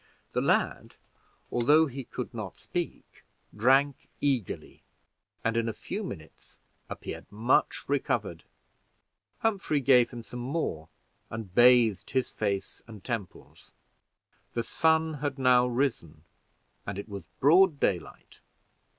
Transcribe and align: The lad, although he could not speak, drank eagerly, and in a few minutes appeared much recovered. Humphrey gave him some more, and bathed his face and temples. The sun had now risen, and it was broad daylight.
The 0.31 0.41
lad, 0.41 0.95
although 1.51 1.85
he 1.85 2.03
could 2.05 2.33
not 2.33 2.57
speak, 2.57 3.23
drank 3.55 4.07
eagerly, 4.19 4.81
and 5.43 5.55
in 5.55 5.69
a 5.69 5.73
few 5.73 6.03
minutes 6.03 6.57
appeared 6.89 7.31
much 7.31 7.87
recovered. 7.87 8.43
Humphrey 9.41 9.79
gave 9.79 10.09
him 10.09 10.23
some 10.23 10.39
more, 10.39 10.89
and 11.29 11.53
bathed 11.53 12.09
his 12.09 12.31
face 12.31 12.81
and 12.87 13.03
temples. 13.03 13.73
The 14.53 14.63
sun 14.63 15.13
had 15.21 15.37
now 15.37 15.67
risen, 15.67 16.23
and 16.87 16.97
it 16.97 17.07
was 17.07 17.21
broad 17.39 17.79
daylight. 17.79 18.41